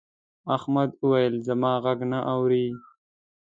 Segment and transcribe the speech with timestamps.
[0.55, 2.67] احمد وويل: زما غږ نه اوري.